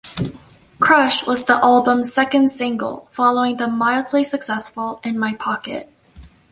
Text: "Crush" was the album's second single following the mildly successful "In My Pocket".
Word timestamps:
"Crush" 0.79 1.27
was 1.27 1.43
the 1.43 1.63
album's 1.63 2.11
second 2.11 2.49
single 2.49 3.07
following 3.11 3.57
the 3.57 3.67
mildly 3.67 4.23
successful 4.23 4.99
"In 5.03 5.19
My 5.19 5.35
Pocket". 5.35 5.93